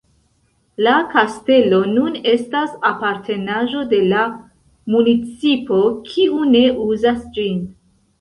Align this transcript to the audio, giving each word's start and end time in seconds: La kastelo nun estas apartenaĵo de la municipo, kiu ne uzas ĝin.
La 0.85 0.91
kastelo 1.09 1.81
nun 1.89 2.15
estas 2.31 2.71
apartenaĵo 2.91 3.83
de 3.91 3.99
la 4.13 4.23
municipo, 4.95 5.83
kiu 6.09 6.41
ne 6.57 6.63
uzas 6.87 7.21
ĝin. 7.37 7.61